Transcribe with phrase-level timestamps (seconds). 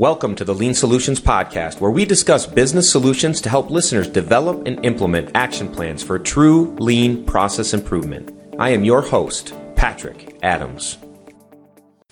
[0.00, 4.64] Welcome to the Lean Solutions Podcast, where we discuss business solutions to help listeners develop
[4.64, 8.30] and implement action plans for true lean process improvement.
[8.60, 10.98] I am your host, Patrick Adams.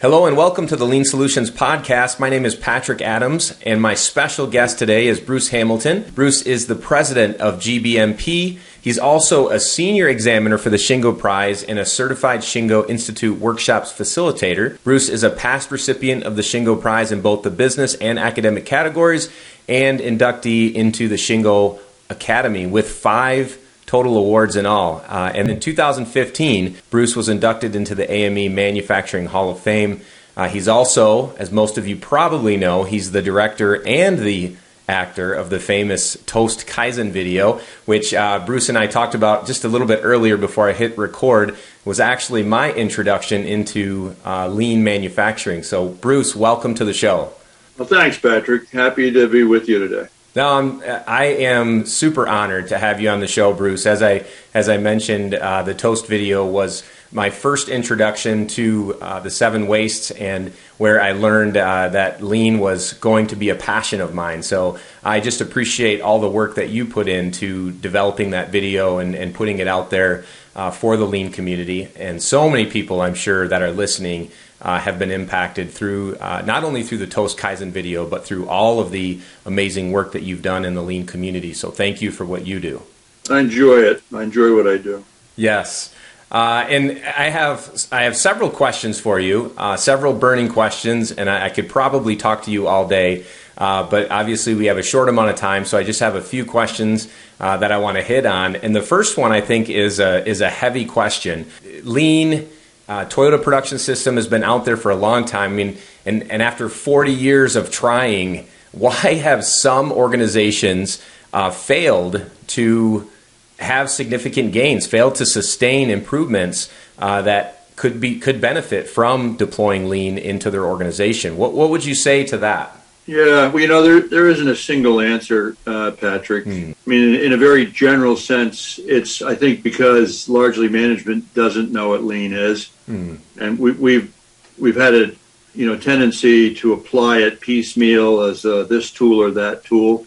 [0.01, 2.19] Hello and welcome to the Lean Solutions Podcast.
[2.19, 6.07] My name is Patrick Adams, and my special guest today is Bruce Hamilton.
[6.13, 8.59] Bruce is the president of GBMP.
[8.81, 13.93] He's also a senior examiner for the Shingo Prize and a certified Shingo Institute workshops
[13.93, 14.83] facilitator.
[14.85, 18.67] Bruce is a past recipient of the Shingo Prize in both the business and academic
[18.67, 19.31] categories
[19.69, 25.03] and inductee into the Shingo Academy with five total awards in all.
[25.09, 30.01] Uh, and in 2015, Bruce was inducted into the AME Manufacturing Hall of Fame.
[30.37, 34.57] Uh, he's also, as most of you probably know, he's the director and the
[34.89, 39.65] actor of the famous Toast Kaizen video, which uh, Bruce and I talked about just
[39.65, 44.85] a little bit earlier before I hit record, was actually my introduction into uh, lean
[44.85, 45.63] manufacturing.
[45.63, 47.33] So, Bruce, welcome to the show.
[47.79, 48.71] Well, thanks, Patrick.
[48.71, 50.09] Happy to be with you today.
[50.35, 53.87] No, I'm, I am super honored to have you on the show, Bruce.
[53.87, 59.21] As I as I mentioned, uh, the toast video was my first introduction to uh,
[59.21, 63.55] the seven wastes and where I learned uh, that lean was going to be a
[63.55, 64.43] passion of mine.
[64.43, 69.15] So I just appreciate all the work that you put into developing that video and,
[69.15, 71.89] and putting it out there uh, for the lean community.
[71.97, 76.43] And so many people, I'm sure, that are listening uh, have been impacted through uh,
[76.45, 80.23] not only through the Toast Kaizen video, but through all of the amazing work that
[80.23, 81.53] you've done in the lean community.
[81.53, 82.83] So thank you for what you do.
[83.29, 84.03] I enjoy it.
[84.15, 85.05] I enjoy what I do.
[85.37, 85.95] Yes.
[86.31, 91.31] Uh, and I have I have several questions for you, uh, several burning questions, and
[91.31, 93.25] I, I, could probably talk to you all day.
[93.57, 96.21] Uh, but obviously, we have a short amount of time, so I just have a
[96.21, 98.57] few questions uh, that I want to hit on.
[98.57, 101.47] And the first one I think is a is a heavy question.
[101.85, 102.49] Lean
[102.89, 105.53] uh, Toyota Production System has been out there for a long time.
[105.53, 111.03] I mean, and, and after 40 years of trying, why have some organizations
[111.33, 113.11] uh, failed to
[113.59, 119.89] have significant gains, fail to sustain improvements uh, that could be could benefit from deploying
[119.89, 121.37] lean into their organization?
[121.37, 122.73] What what would you say to that?
[123.07, 126.45] Yeah, well, you know, there there isn't a single answer, uh, Patrick.
[126.45, 126.73] Mm.
[126.73, 131.71] I mean, in, in, a very general sense, it's I think because largely management doesn't
[131.71, 133.19] know what lean is, mm.
[133.39, 134.15] and we, we've
[134.59, 135.13] we've had a
[135.55, 140.05] you know tendency to apply it piecemeal as uh, this tool or that tool,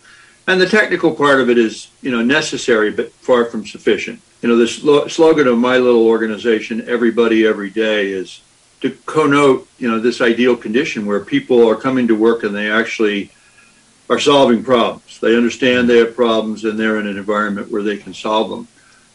[0.49, 4.21] and the technical part of it is you know necessary but far from sufficient.
[4.41, 8.41] You know, the slogan of my little organization, "Everybody, every day," is
[8.81, 12.71] to connote, you know, this ideal condition where people are coming to work and they
[12.71, 13.29] actually
[14.09, 15.19] are solving problems.
[15.19, 18.67] They understand they have problems and they're in an environment where they can solve them.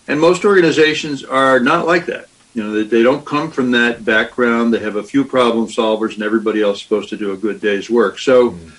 [0.06, 2.28] And most organizations are not like that.
[2.52, 4.72] You know, they, they don't come from that background.
[4.72, 7.60] They have a few problem solvers and everybody else is supposed to do a good
[7.60, 8.18] day's work.
[8.18, 8.72] So mm.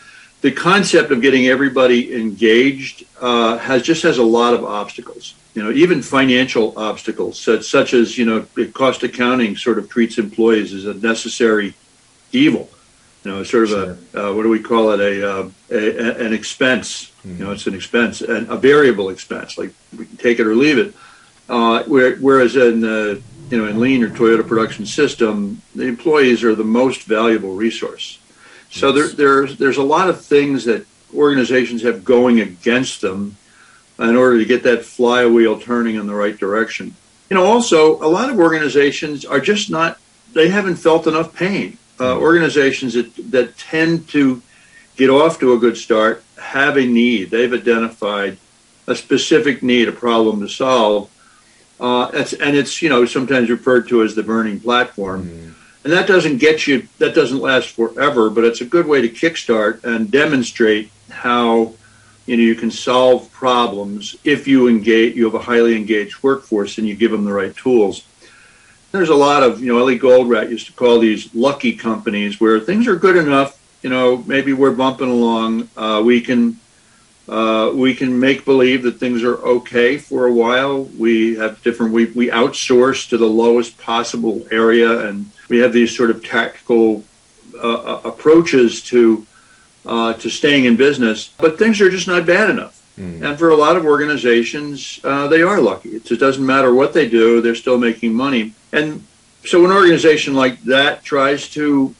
[0.45, 5.63] The concept of getting everybody engaged uh, has just has a lot of obstacles you
[5.63, 10.73] know, even financial obstacles, such, such as, you know, cost accounting sort of treats employees
[10.73, 11.73] as a necessary
[12.33, 12.69] evil.
[13.23, 13.97] You know, sort of sure.
[14.13, 17.05] a, uh, what do we call it, a, uh, a an expense.
[17.05, 17.29] Mm-hmm.
[17.29, 17.53] You know, mm-hmm.
[17.53, 20.93] it's an expense, and a variable expense, like we can take it or leave it.
[21.47, 23.19] Uh, where, whereas in, uh,
[23.49, 28.19] you know, in lean or Toyota production system, the employees are the most valuable resource.
[28.75, 29.13] So yes.
[29.13, 33.37] there, there's, there's a lot of things that organizations have going against them
[33.97, 36.93] in order to get that flywheel turning in the right direction.
[37.29, 39.97] You know, also, a lot of organizations are just not,
[40.33, 41.77] they haven't felt enough pain.
[41.97, 42.21] Uh, hmm.
[42.21, 44.41] organizations that, that tend to
[44.97, 47.29] get off to a good start have a need.
[47.31, 48.37] They've identified
[48.87, 51.09] a specific need, a problem to solve.
[51.79, 52.07] Uh,
[52.41, 55.29] and it's, you know, sometimes referred to as the burning platform.
[55.29, 55.44] Mm.
[55.85, 59.07] And that doesn't get you, that doesn't last forever, but it's a good way to
[59.07, 61.75] kickstart and demonstrate how
[62.25, 66.79] you know you can solve problems if you engage you have a highly engaged workforce
[66.79, 68.03] and you give them the right tools.
[68.91, 72.59] There's a lot of you know Eli Goldratt used to call these lucky companies where
[72.59, 76.59] things are good enough you know maybe we're bumping along uh, we can
[77.29, 80.85] uh, we can make believe that things are okay for a while.
[80.97, 85.95] We have different we, we outsource to the lowest possible area and we have these
[85.95, 87.03] sort of tactical
[87.55, 89.25] uh, uh approaches to
[89.85, 92.81] uh, to staying in business, but things are just not bad enough.
[92.97, 93.21] Mm.
[93.23, 95.89] And for a lot of organizations, uh, they are lucky.
[95.89, 98.53] It doesn't matter what they do; they're still making money.
[98.71, 99.05] And
[99.45, 101.93] so, an organization like that tries to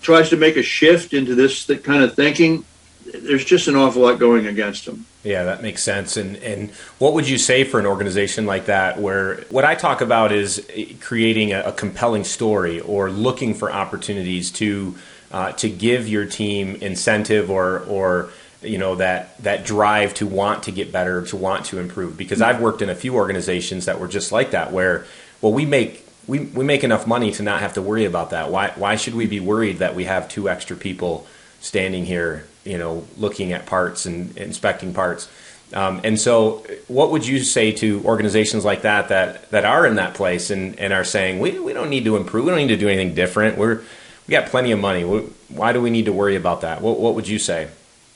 [0.00, 2.64] tries to make a shift into this kind of thinking.
[3.12, 5.06] There's just an awful lot going against them.
[5.26, 6.16] Yeah, that makes sense.
[6.16, 6.70] And and
[7.00, 10.64] what would you say for an organization like that, where what I talk about is
[11.00, 14.94] creating a, a compelling story or looking for opportunities to
[15.32, 18.30] uh, to give your team incentive or or
[18.62, 22.16] you know that that drive to want to get better, to want to improve.
[22.16, 25.06] Because I've worked in a few organizations that were just like that, where
[25.40, 28.52] well we make we, we make enough money to not have to worry about that.
[28.52, 31.26] Why why should we be worried that we have two extra people
[31.60, 35.28] standing here, you know, looking at parts and inspecting parts?
[35.72, 39.96] Um, and so, what would you say to organizations like that that that are in
[39.96, 42.68] that place and, and are saying we, we don't need to improve, we don't need
[42.68, 43.58] to do anything different.
[43.58, 43.82] We're
[44.26, 45.02] we got plenty of money.
[45.02, 46.82] Why do we need to worry about that?
[46.82, 47.68] What what would you say?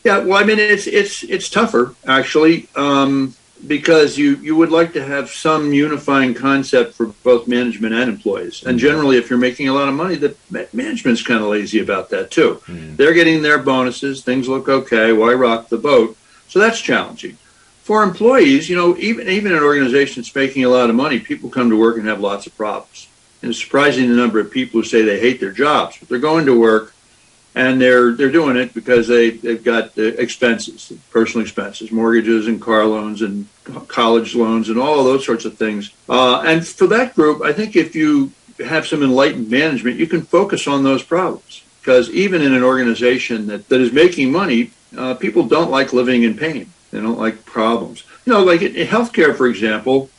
[0.04, 3.34] Yeah, well, I mean, it's it's it's tougher actually um,
[3.66, 8.62] because you you would like to have some unifying concept for both management and employees.
[8.64, 8.86] And mm-hmm.
[8.86, 10.34] generally, if you're making a lot of money, the
[10.72, 12.62] management's kind of lazy about that too.
[12.66, 12.96] Mm.
[12.96, 15.12] They're getting their bonuses, things look okay.
[15.12, 16.16] Why rock the boat?
[16.48, 17.36] So that's challenging.
[17.82, 21.50] For employees, you know, even even an organization that's making a lot of money, people
[21.50, 23.08] come to work and have lots of problems.
[23.42, 26.18] And it's surprising the number of people who say they hate their jobs, but they're
[26.18, 26.94] going to work
[27.54, 32.84] and they're they're doing it because they they've got expenses, personal expenses, mortgages and car
[32.86, 33.46] loans and
[33.88, 35.92] college loans and all those sorts of things.
[36.08, 38.32] Uh, and for that group, I think if you
[38.64, 43.46] have some enlightened management, you can focus on those problems because even in an organization
[43.46, 46.70] that, that is making money, uh, people don't like living in pain.
[46.90, 48.04] They don't like problems.
[48.26, 50.10] You know, like in healthcare, for example,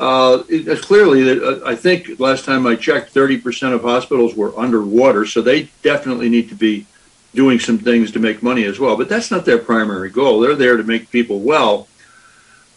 [0.00, 4.56] uh, it's clearly that uh, I think last time I checked, 30% of hospitals were
[4.58, 6.86] underwater, so they definitely need to be
[7.34, 8.96] doing some things to make money as well.
[8.96, 10.40] But that's not their primary goal.
[10.40, 11.88] They're there to make people well.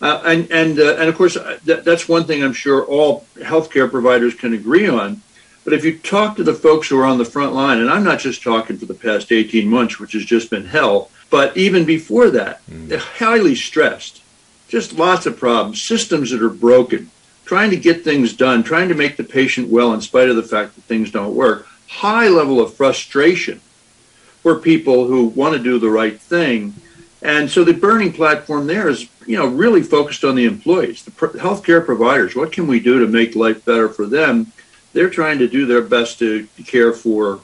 [0.02, 3.28] Uh, and and uh, and of course, uh, th- that's one thing I'm sure all
[3.36, 5.22] healthcare providers can agree on.
[5.64, 8.04] But if you talk to the folks who are on the front line, and I'm
[8.04, 11.86] not just talking for the past 18 months, which has just been hell, but even
[11.86, 12.88] before that, mm.
[12.88, 14.21] they're highly stressed
[14.72, 17.12] just lots of problems, systems that are broken,
[17.44, 20.44] trying to get things done, trying to make the patient well in spite of the
[20.44, 21.68] fact that things don't work.
[21.90, 23.60] High level of frustration
[24.42, 26.74] for people who want to do the right thing.
[27.22, 31.12] And so the burning platform there is, you know, really focused on the employees, the
[31.12, 32.34] healthcare providers.
[32.34, 34.54] What can we do to make life better for them?
[34.94, 37.42] They're trying to do their best to care for,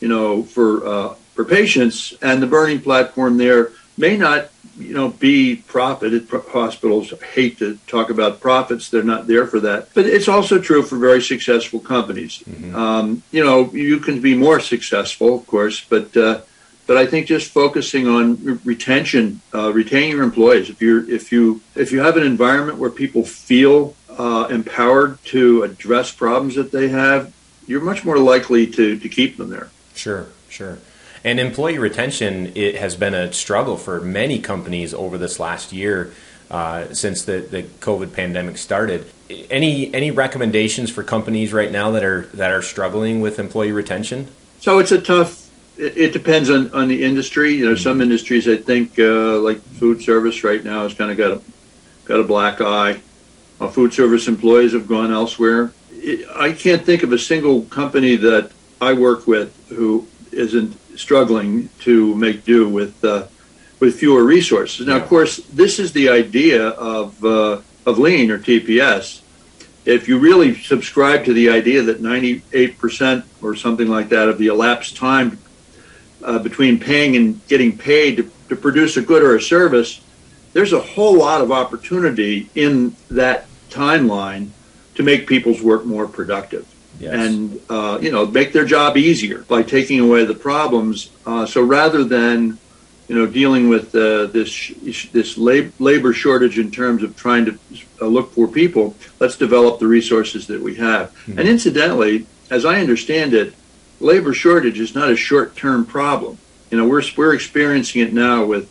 [0.00, 2.14] you know, for uh, for patients.
[2.22, 6.28] And the burning platform there may not you know, be profit.
[6.30, 9.88] Hospitals hate to talk about profits; they're not there for that.
[9.94, 12.42] But it's also true for very successful companies.
[12.48, 12.74] Mm-hmm.
[12.74, 16.40] Um, you know, you can be more successful, of course, but uh,
[16.86, 20.70] but I think just focusing on re- retention, uh, retaining your employees.
[20.70, 25.62] If you're if you if you have an environment where people feel uh, empowered to
[25.64, 27.32] address problems that they have,
[27.66, 29.70] you're much more likely to to keep them there.
[29.94, 30.78] Sure, sure.
[31.26, 36.12] And employee retention it has been a struggle for many companies over this last year
[36.52, 39.10] uh, since the, the COVID pandemic started.
[39.50, 44.28] Any any recommendations for companies right now that are that are struggling with employee retention?
[44.60, 45.50] So it's a tough.
[45.76, 47.54] It, depends on, on the industry.
[47.54, 47.82] You know, mm-hmm.
[47.82, 51.42] some industries I think uh, like food service right now has kind of got a
[52.04, 53.00] got a black eye.
[53.60, 55.72] Uh, food service employees have gone elsewhere.
[55.90, 61.68] It, I can't think of a single company that I work with who isn't struggling
[61.80, 63.26] to make do with uh,
[63.80, 64.86] with fewer resources.
[64.86, 69.22] Now, of course, this is the idea of uh, of lean or TPS.
[69.84, 74.48] If you really subscribe to the idea that 98% or something like that of the
[74.48, 75.38] elapsed time
[76.24, 80.00] uh, between paying and getting paid to, to produce a good or a service,
[80.54, 84.48] there's a whole lot of opportunity in that timeline
[84.96, 86.66] to make people's work more productive
[86.98, 87.14] yes.
[87.14, 91.10] and uh, you know make their job easier by taking away the problems.
[91.24, 92.58] Uh, so rather than
[93.08, 94.72] you know dealing with uh, this
[95.12, 97.58] this lab- labor shortage in terms of trying to
[98.00, 101.10] uh, look for people, let's develop the resources that we have.
[101.10, 101.38] Mm-hmm.
[101.38, 103.54] And incidentally, as I understand it,
[104.00, 106.38] labor shortage is not a short-term problem.
[106.70, 108.68] You know, we're we're experiencing it now with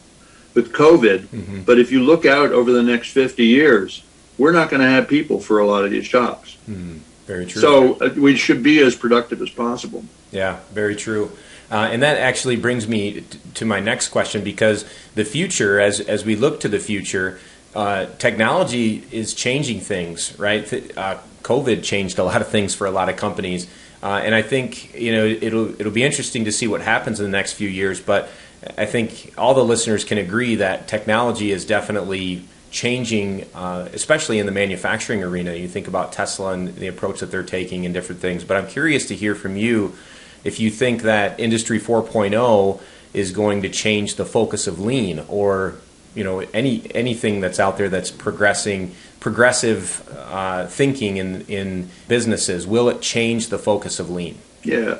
[0.53, 1.61] with COVID, mm-hmm.
[1.63, 4.03] but if you look out over the next 50 years,
[4.37, 6.57] we're not going to have people for a lot of these jobs.
[6.69, 6.99] Mm-hmm.
[7.25, 7.61] Very true.
[7.61, 10.05] So uh, we should be as productive as possible.
[10.31, 11.31] Yeah, very true.
[11.71, 15.99] Uh, and that actually brings me t- to my next question because the future, as
[15.99, 17.39] as we look to the future,
[17.73, 20.71] uh, technology is changing things, right?
[20.95, 23.67] Uh, COVID changed a lot of things for a lot of companies,
[24.03, 27.25] uh, and I think you know it'll it'll be interesting to see what happens in
[27.25, 27.99] the next few years.
[27.99, 28.29] But
[28.77, 34.45] I think all the listeners can agree that technology is definitely changing, uh, especially in
[34.45, 35.53] the manufacturing arena.
[35.53, 38.43] You think about Tesla and the approach that they're taking and different things.
[38.43, 39.95] But I'm curious to hear from you
[40.43, 42.81] if you think that Industry 4.0
[43.13, 45.75] is going to change the focus of lean or
[46.13, 52.67] you know any anything that's out there that's progressing progressive uh, thinking in in businesses
[52.67, 54.97] will it change the focus of lean yeah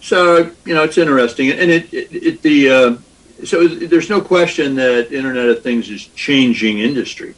[0.00, 2.96] So you know, it's interesting, and it, it, it the uh,
[3.44, 7.34] so there's no question that Internet of Things is changing industry,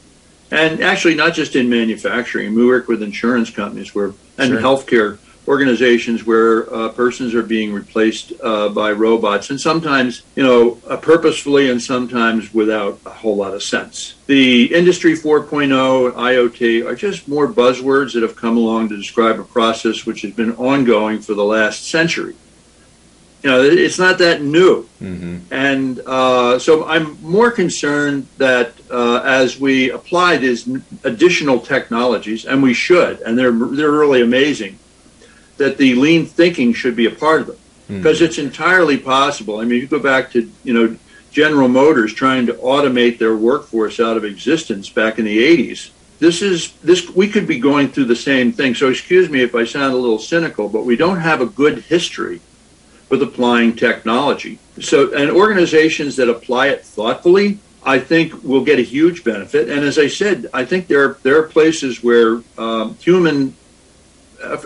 [0.51, 2.55] and actually not just in manufacturing.
[2.55, 4.61] We work with insurance companies where and sure.
[4.61, 10.79] healthcare organizations where uh, persons are being replaced uh, by robots, and sometimes, you know,
[10.87, 14.15] uh, purposefully and sometimes without a whole lot of sense.
[14.27, 19.45] The Industry 4.0, IoT are just more buzzwords that have come along to describe a
[19.45, 22.37] process which has been ongoing for the last century.
[23.43, 24.89] You know, it's not that new.
[25.01, 25.53] Mm-hmm.
[25.53, 30.69] And uh, so I'm more concerned that uh, as we apply these
[31.05, 34.79] additional technologies, and we should, and they're, they're really amazing
[35.59, 38.23] that the lean thinking should be a part of it because mm.
[38.23, 39.59] it's entirely possible.
[39.61, 40.97] I mean, you go back to you know
[41.31, 45.91] General Motors trying to automate their workforce out of existence back in the 80s.
[46.19, 48.75] This is this we could be going through the same thing.
[48.75, 51.81] So excuse me if I sound a little cynical, but we don't have a good
[51.81, 52.41] history
[53.09, 54.59] with applying technology.
[54.81, 59.69] So and organizations that apply it thoughtfully, I think will get a huge benefit.
[59.71, 63.57] And as I said, I think there are, there are places where um, human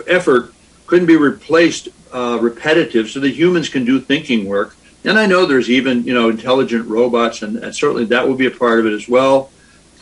[0.07, 0.53] effort
[0.87, 4.75] couldn't be replaced uh, repetitive so that humans can do thinking work.
[5.05, 8.45] And I know there's even, you know, intelligent robots, and, and certainly that will be
[8.45, 9.51] a part of it as well.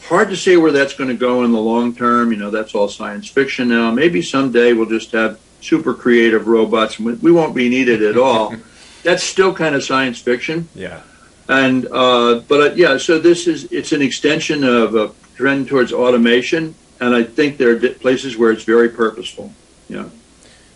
[0.07, 2.31] Hard to say where that's going to go in the long term.
[2.31, 3.91] You know, that's all science fiction now.
[3.91, 8.55] Maybe someday we'll just have super creative robots and we won't be needed at all.
[9.03, 10.67] that's still kind of science fiction.
[10.75, 11.01] Yeah.
[11.47, 15.91] And, uh, but uh, yeah, so this is, it's an extension of a trend towards
[15.93, 16.75] automation.
[16.99, 19.53] And I think there are places where it's very purposeful.
[19.89, 20.09] Yeah.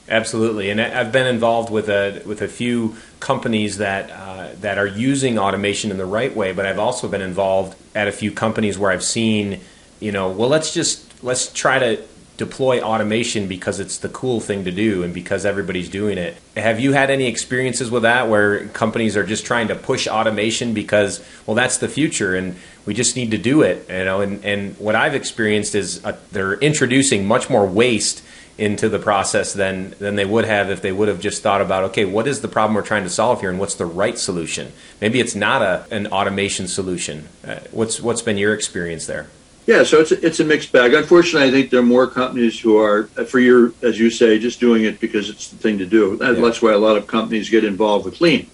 [0.07, 4.85] Absolutely, and I've been involved with a with a few companies that uh, that are
[4.85, 8.77] using automation in the right way, but I've also been involved at a few companies
[8.77, 9.61] where I've seen,
[9.99, 12.03] you know, well, let's just let's try to
[12.37, 16.35] deploy automation because it's the cool thing to do and because everybody's doing it.
[16.57, 20.73] Have you had any experiences with that where companies are just trying to push automation
[20.73, 24.43] because well that's the future and we just need to do it, you know, and
[24.43, 28.21] and what I've experienced is uh, they're introducing much more waste
[28.57, 31.83] into the process than than they would have if they would have just thought about
[31.85, 34.73] okay what is the problem we're trying to solve here and what's the right solution?
[34.99, 37.29] Maybe it's not a an automation solution.
[37.47, 39.27] Uh, what's what's been your experience there
[39.65, 42.59] yeah so it's a, it's a mixed bag unfortunately i think there are more companies
[42.59, 45.85] who are for your as you say just doing it because it's the thing to
[45.85, 46.31] do yeah.
[46.31, 48.49] that's why a lot of companies get involved with lean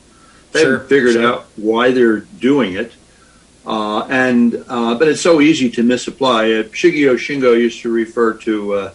[0.52, 1.26] they sure, haven't figured sure.
[1.26, 2.94] out why they're doing it
[3.66, 6.46] uh, and uh, but it's so easy to misapply.
[6.46, 8.94] Uh, Shigeo Shingo used to refer to uh,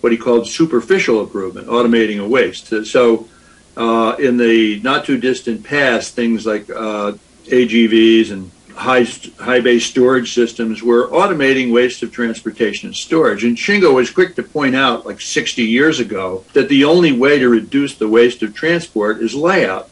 [0.00, 2.86] what he called superficial improvement, automating a waste.
[2.86, 3.28] So,
[3.76, 7.12] uh, in the not too distant past, things like uh,
[7.44, 9.04] AGVs and high
[9.40, 13.44] high bay storage systems were automating waste of transportation and storage.
[13.44, 17.38] And Shingo was quick to point out, like 60 years ago, that the only way
[17.38, 19.90] to reduce the waste of transport is layout.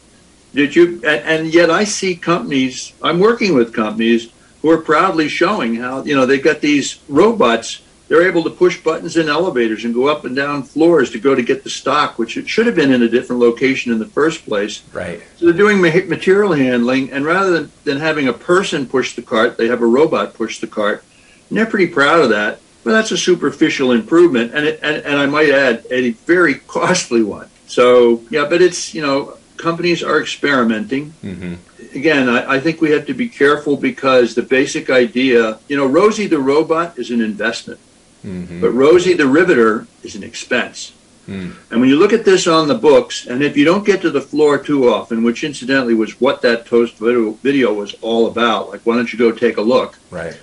[0.53, 0.95] Did you?
[1.05, 2.93] And, and yet, I see companies.
[3.03, 7.81] I'm working with companies who are proudly showing how you know they've got these robots
[8.07, 11.35] they're able to push buttons in elevators and go up and down floors to go
[11.35, 14.05] to get the stock, which it should have been in a different location in the
[14.05, 14.83] first place.
[14.93, 15.21] Right.
[15.35, 19.57] So they're doing material handling, and rather than, than having a person push the cart,
[19.57, 21.03] they have a robot push the cart.
[21.49, 22.59] And they're pretty proud of that.
[22.83, 27.21] But that's a superficial improvement, and, it, and, and I might add, a very costly
[27.21, 27.49] one.
[27.67, 31.11] So, yeah, but it's, you know, companies are experimenting.
[31.21, 31.55] Mm-hmm
[31.93, 35.85] again, I, I, think we have to be careful because the basic idea, you know,
[35.85, 37.79] Rosie the robot is an investment.
[38.25, 38.61] Mm-hmm.
[38.61, 40.93] But Rosie the Riveter is an expense.
[41.27, 41.55] Mm.
[41.71, 44.09] And when you look at this on the books, and if you don't get to
[44.09, 48.69] the floor too often, which incidentally was what that toast video, video was all about,
[48.69, 49.99] like why don't you go take a look?
[50.09, 50.37] Right.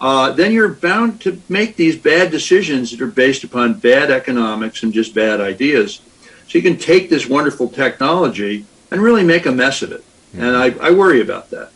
[0.00, 4.84] Uh, then you're bound to make these bad decisions that are based upon bad economics
[4.84, 6.00] and just bad ideas.
[6.46, 10.04] So you can take this wonderful technology and really make a mess of it.
[10.32, 10.42] Mm-hmm.
[10.42, 11.72] And I, I worry about that.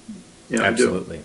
[0.48, 1.24] Yeah, Absolutely.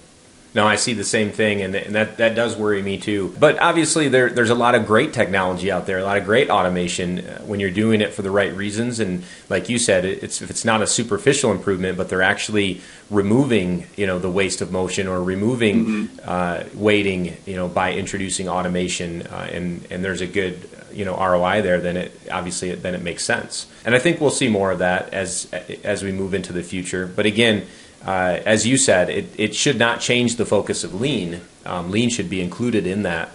[0.57, 3.31] No, I see the same thing, and, and that, that does worry me too.
[3.39, 6.49] But obviously, there, there's a lot of great technology out there, a lot of great
[6.49, 8.99] automation uh, when you're doing it for the right reasons.
[8.99, 13.85] And like you said, it's if it's not a superficial improvement, but they're actually removing
[13.95, 16.19] you know the waste of motion or removing mm-hmm.
[16.23, 21.15] uh, waiting you know by introducing automation, uh, and and there's a good you know
[21.15, 23.67] ROI there, then it obviously then it makes sense.
[23.85, 25.47] And I think we'll see more of that as
[25.83, 27.05] as we move into the future.
[27.05, 27.67] But again
[28.05, 31.41] uh, as you said, it, it should not change the focus of lean.
[31.65, 33.29] Um, lean should be included in that.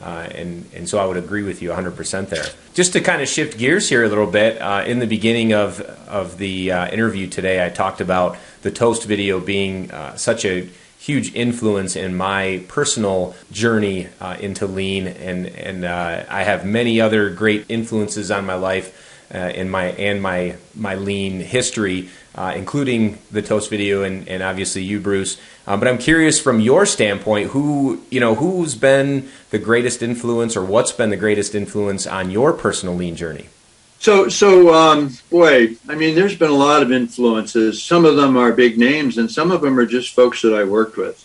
[0.00, 2.44] Uh, and, and so I would agree with you 100% there.
[2.72, 5.80] Just to kind of shift gears here a little bit, uh, in the beginning of,
[5.80, 10.68] of the uh, interview today, I talked about the Toast video being uh, such a
[10.98, 17.00] huge influence in my personal journey uh, into lean, and, and uh, I have many
[17.00, 18.94] other great influences on my life
[19.34, 24.42] uh, in my and my my lean history, uh, including the toast video and, and
[24.42, 25.40] obviously you, Bruce.
[25.66, 30.56] Um, but I'm curious from your standpoint, who you know who's been the greatest influence,
[30.56, 33.48] or what's been the greatest influence on your personal lean journey?
[34.00, 37.82] So, so um, boy, I mean, there's been a lot of influences.
[37.82, 40.64] Some of them are big names, and some of them are just folks that I
[40.64, 41.24] worked with.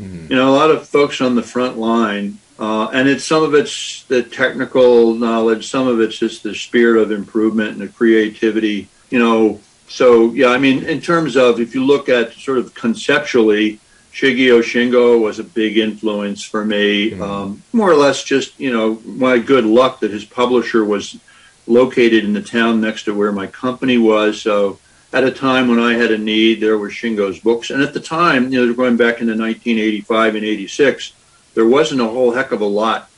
[0.00, 0.30] Mm-hmm.
[0.30, 3.54] You know, a lot of folks on the front line, uh, and it's some of
[3.54, 8.88] it's the technical knowledge, some of it's just the spirit of improvement and the creativity.
[9.10, 9.60] You know,
[9.92, 13.78] so yeah, I mean, in terms of if you look at sort of conceptually,
[14.10, 17.10] Shigeo Shingo was a big influence for me.
[17.10, 17.22] Mm-hmm.
[17.22, 21.20] Um, more or less, just you know, my good luck that his publisher was
[21.66, 24.40] located in the town next to where my company was.
[24.40, 24.78] So
[25.12, 27.68] at a time when I had a need, there were Shingo's books.
[27.68, 31.12] And at the time, you know, going back into 1985 and 86,
[31.52, 33.10] there wasn't a whole heck of a lot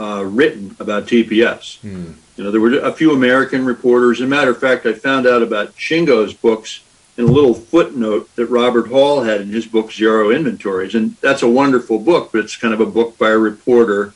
[0.00, 1.78] uh, written about TPS.
[1.80, 2.12] Hmm.
[2.36, 4.20] You know, there were a few American reporters.
[4.20, 6.80] As a matter of fact, I found out about Shingo's books
[7.18, 10.94] in a little footnote that Robert Hall had in his book Zero Inventories.
[10.94, 14.14] And that's a wonderful book, but it's kind of a book by a reporter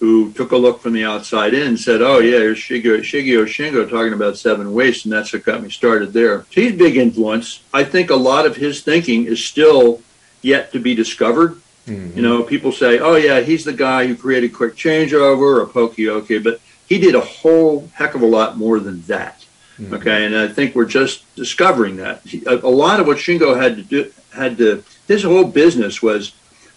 [0.00, 3.44] who took a look from the outside in and said, "Oh yeah, here's Shigeo, Shigeo
[3.44, 6.44] Shingo talking about seven wastes," and that's what got me started there.
[6.50, 7.60] So he's a big influence.
[7.72, 10.02] I think a lot of his thinking is still
[10.42, 11.60] yet to be discovered.
[11.86, 12.16] Mm-hmm.
[12.16, 16.42] You know, people say, "Oh yeah, he's the guy who created quick changeover or Poka-yoke,"
[16.42, 19.44] but he did a whole heck of a lot more than that.
[19.78, 19.94] Mm-hmm.
[19.94, 22.22] Okay, and I think we're just discovering that.
[22.46, 26.32] A, a lot of what Shingo had to do had to his whole business was,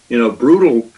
[0.08, 0.90] you know, brutal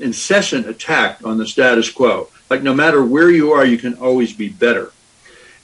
[0.00, 2.28] incessant attack on the status quo.
[2.50, 4.92] Like no matter where you are, you can always be better.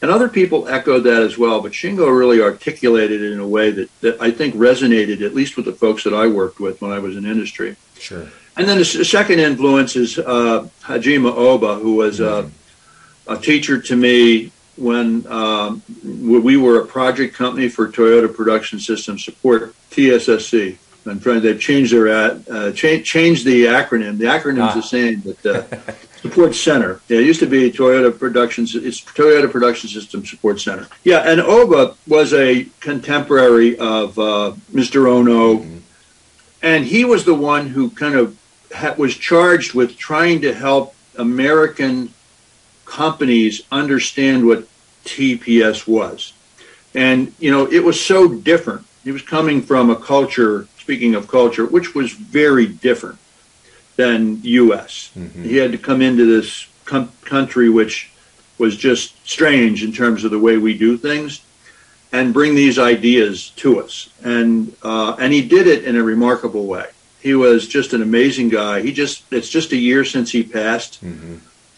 [0.02, 3.70] And other people echoed that as well, but Shingo really articulated it in a way
[3.70, 6.90] that, that I think resonated, at least with the folks that I worked with when
[6.90, 7.76] I was in industry.
[7.98, 8.26] Sure.
[8.56, 13.32] And then the second influence is uh, Hajime Oba, who was uh, mm-hmm.
[13.32, 19.18] a teacher to me when um, we were a project company for Toyota Production System
[19.18, 20.78] Support, TSSC.
[21.06, 21.42] I'm trying.
[21.42, 24.18] They've changed their uh, change changed the acronym.
[24.18, 24.74] The acronym's ah.
[24.74, 25.62] the same, but uh,
[26.22, 27.00] Support Center.
[27.08, 28.64] Yeah, it used to be Toyota Production.
[28.64, 30.86] It's Toyota Production System Support Center.
[31.02, 35.06] Yeah, and Oba was a contemporary of uh, Mr.
[35.06, 35.78] Ohno, mm-hmm.
[36.62, 38.38] and he was the one who kind of
[38.72, 42.14] ha- was charged with trying to help American
[42.84, 44.68] companies understand what
[45.04, 46.34] TPS was.
[46.94, 48.86] And you know, it was so different.
[49.02, 53.18] He was coming from a culture speaking of culture, which was very different
[53.96, 55.10] than U.S.
[55.16, 55.44] Mm-hmm.
[55.44, 58.10] He had to come into this com- country, which
[58.58, 61.44] was just strange in terms of the way we do things,
[62.12, 64.10] and bring these ideas to us.
[64.22, 66.86] And uh, and he did it in a remarkable way.
[67.20, 68.82] He was just an amazing guy.
[68.82, 71.02] He just it's just a year since he passed.
[71.04, 71.36] Mm-hmm.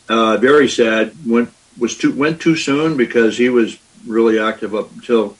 [0.09, 1.14] Uh, very sad.
[1.27, 5.37] Went was too went too soon because he was really active up until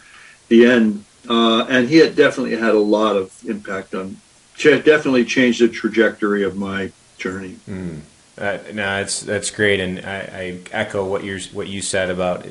[0.49, 4.19] the end uh, and he had definitely had a lot of impact on,
[4.59, 7.57] definitely changed the trajectory of my journey.
[7.69, 8.01] Mm.
[8.37, 12.45] Uh, no, that's that's great, and I, I, echo what you what you said about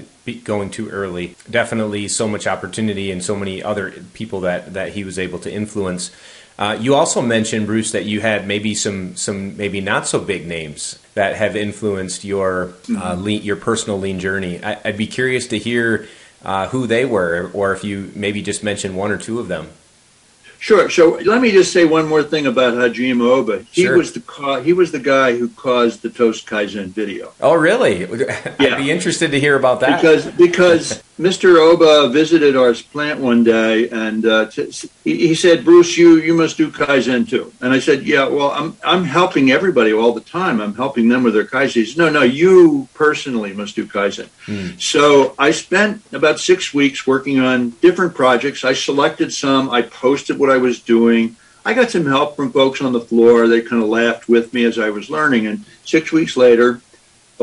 [0.45, 1.35] going too early.
[1.49, 5.51] Definitely, so much opportunity and so many other people that that he was able to
[5.51, 6.09] influence.
[6.57, 10.47] Uh, you also mentioned Bruce that you had maybe some some maybe not so big
[10.47, 13.23] names that have influenced your uh, mm-hmm.
[13.23, 14.63] lean, your personal lean journey.
[14.63, 16.07] I, I'd be curious to hear
[16.45, 19.67] uh, who they were, or if you maybe just mention one or two of them.
[20.63, 20.89] Sure.
[20.89, 23.65] So let me just say one more thing about Hajime Oba.
[23.69, 23.97] He sure.
[23.97, 27.33] was the ca- he was the guy who caused the Toast Kaizen video.
[27.41, 28.05] Oh, really?
[28.07, 28.77] I'd yeah.
[28.77, 30.01] be interested to hear about that.
[30.01, 31.57] Because because Mr.
[31.57, 34.71] Oba visited our plant one day, and uh, t-
[35.03, 38.75] he said, "Bruce, you you must do Kaizen too." And I said, "Yeah, well, I'm
[38.83, 40.59] I'm helping everybody all the time.
[40.59, 44.27] I'm helping them with their Kaizen." He said, "No, no, you personally must do Kaizen."
[44.45, 44.69] Hmm.
[44.79, 48.63] So I spent about six weeks working on different projects.
[48.63, 49.69] I selected some.
[49.69, 51.35] I posted what I was doing.
[51.63, 53.47] I got some help from folks on the floor.
[53.47, 55.45] They kind of laughed with me as I was learning.
[55.45, 56.81] And six weeks later,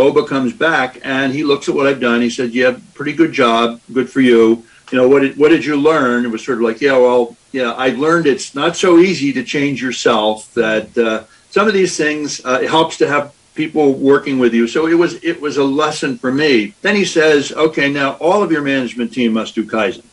[0.01, 2.21] Oba comes back and he looks at what I've done.
[2.21, 3.81] He said, "Yeah, pretty good job.
[3.93, 4.65] Good for you.
[4.91, 5.21] You know what?
[5.21, 8.27] Did, what did you learn?" It was sort of like, "Yeah, well, yeah, I learned
[8.27, 10.53] it's not so easy to change yourself.
[10.55, 14.67] That uh, some of these things uh, it helps to have people working with you.
[14.67, 16.75] So it was it was a lesson for me.
[16.83, 20.05] Then he says, "Okay, now all of your management team must do kaizen.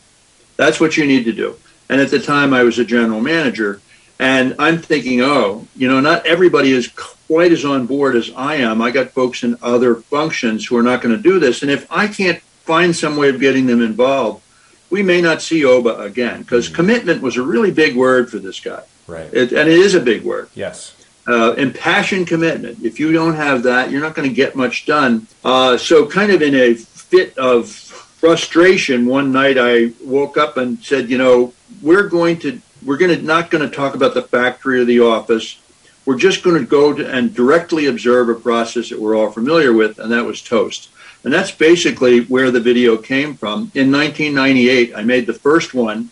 [0.56, 1.56] That's what you need to do."
[1.88, 3.80] And at the time, I was a general manager.
[4.18, 6.88] And I'm thinking, oh, you know, not everybody is
[7.28, 8.82] quite as on board as I am.
[8.82, 11.62] I got folks in other functions who are not going to do this.
[11.62, 14.42] And if I can't find some way of getting them involved,
[14.90, 16.76] we may not see Oba again because mm-hmm.
[16.76, 18.82] commitment was a really big word for this guy.
[19.06, 19.32] Right.
[19.32, 20.48] It, and it is a big word.
[20.54, 20.94] Yes.
[21.26, 22.82] Uh, impassioned commitment.
[22.82, 25.26] If you don't have that, you're not going to get much done.
[25.44, 30.82] Uh, so, kind of in a fit of frustration, one night I woke up and
[30.82, 34.22] said, you know, we're going to we're going to not going to talk about the
[34.22, 35.60] factory or the office.
[36.08, 39.74] We're just going to go to, and directly observe a process that we're all familiar
[39.74, 40.88] with, and that was toast.
[41.22, 43.70] And that's basically where the video came from.
[43.74, 46.08] In 1998, I made the first one.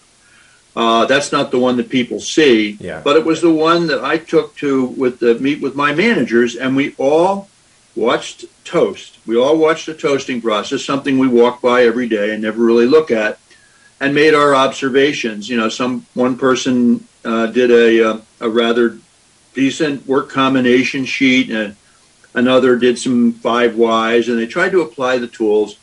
[0.77, 3.01] Uh, that's not the one that people see, Yeah.
[3.03, 6.57] but it was the one that I took to with the meet with my managers,
[6.57, 7.49] and we all
[7.95, 9.17] watched toast.
[9.25, 12.85] We all watched the toasting process, something we walk by every day and never really
[12.85, 13.39] look at,
[13.99, 15.49] and made our observations.
[15.49, 18.99] You know, some one person uh, did a uh, a rather
[19.57, 21.75] decent work combination sheet, and
[22.35, 25.79] another did some five whys, and they tried to apply the tools.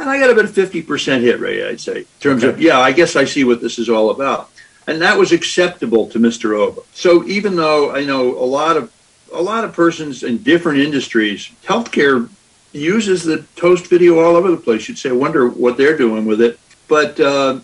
[0.00, 2.80] And I got about a fifty percent hit rate, I'd say, in terms of yeah,
[2.80, 4.50] I guess I see what this is all about,
[4.88, 6.56] and that was acceptable to Mr.
[6.56, 6.80] Oba.
[6.94, 8.92] So even though I know a lot of
[9.32, 12.28] a lot of persons in different industries, healthcare
[12.72, 14.88] uses the toast video all over the place.
[14.88, 16.58] You'd say, I wonder what they're doing with it.
[16.88, 17.60] But, uh,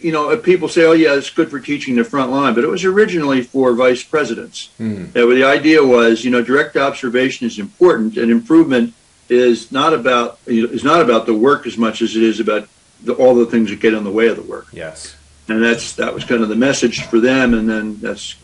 [0.00, 2.68] you know, people say, oh, yeah, it's good for teaching the front line, but it
[2.68, 4.70] was originally for vice presidents.
[5.14, 8.94] Uh, the idea was, you know, direct observation is important, and improvement
[9.28, 12.40] is not about you know, is not about the work as much as it is
[12.40, 12.68] about
[13.02, 14.66] the, all the things that get in the way of the work.
[14.72, 15.16] Yes.
[15.48, 18.36] And that's that was kind of the message for them, and then that's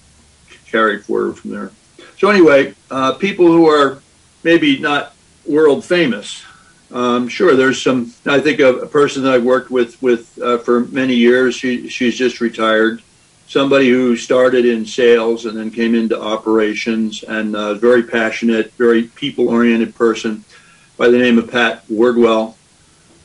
[0.66, 1.71] carried forward from there.
[2.19, 4.03] So anyway, uh, people who are
[4.42, 5.14] maybe not
[5.47, 6.45] world famous.
[6.90, 8.12] Um, sure, there's some.
[8.27, 11.55] I think a, a person that I've worked with with uh, for many years.
[11.55, 13.03] She she's just retired.
[13.49, 19.05] Somebody who started in sales and then came into operations and uh, very passionate, very
[19.05, 20.44] people oriented person
[20.96, 22.57] by the name of Pat Wardwell.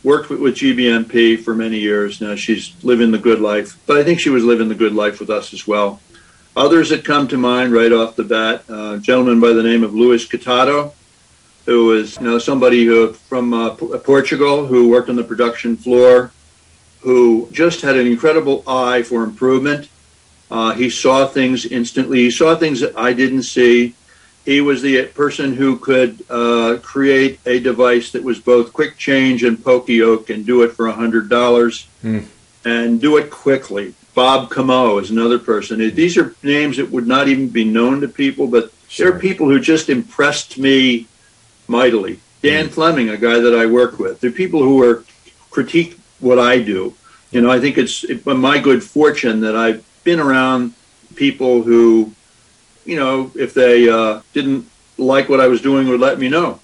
[0.04, 2.36] Worked with, with GBMP for many years now.
[2.36, 5.30] She's living the good life, but I think she was living the good life with
[5.30, 6.02] us as well.
[6.56, 9.94] Others that come to mind right off the bat, uh, gentleman by the name of
[9.94, 10.94] Luis Catado,
[11.66, 15.76] who was you know somebody who from uh, P- Portugal who worked on the production
[15.78, 16.32] floor,
[17.02, 19.90] who just had an incredible eye for improvement.
[20.50, 22.20] Uh, he saw things instantly.
[22.20, 23.96] He saw things that I didn't see.
[24.44, 29.44] He was the person who could uh, create a device that was both quick change
[29.44, 32.20] and poka-yoke and do it for a hundred dollars Hmm.
[32.66, 33.94] and do it quickly.
[34.16, 35.78] Bob Camo is another person.
[35.96, 39.12] These are names that would not even be known to people, but Sure.
[39.12, 41.06] they're people who just impressed me
[41.72, 42.20] mightily.
[42.44, 44.20] Dan Fleming, a guy that I work with.
[44.20, 45.04] They're people who are
[45.50, 46.94] critique what I do.
[47.32, 50.74] You know, I think it's it, my good fortune that I've been around
[51.16, 52.12] people who,
[52.86, 56.60] you know, if they uh, didn't like what I was doing, would let me know.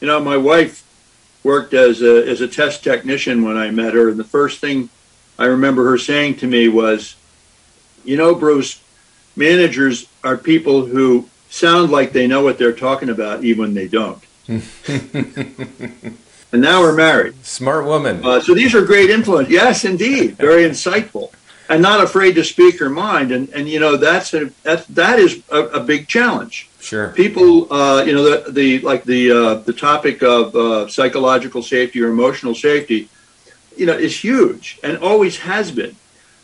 [0.00, 0.82] You know, my wife
[1.44, 4.90] worked as a as a test technician when I met her, and the first thing
[5.38, 7.14] I remember her saying to me was,
[8.04, 8.80] "You know, Bruce,
[9.36, 13.88] managers are people who sound like they know what they're talking about, even when they
[13.88, 14.62] don't." and
[16.52, 17.44] now we're married.
[17.44, 18.24] Smart woman.
[18.24, 19.48] Uh, so these are great influence.
[19.48, 21.32] Yes, indeed, very insightful,
[21.68, 23.32] and not afraid to speak her mind.
[23.32, 26.68] And and you know that's a that that is a, a big challenge.
[26.80, 27.08] Sure.
[27.08, 32.02] People, uh, you know, the the like the uh, the topic of uh, psychological safety
[32.02, 33.08] or emotional safety,
[33.76, 35.96] you know, is huge and always has been.